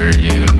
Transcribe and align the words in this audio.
after 0.00 0.18
you. 0.18 0.59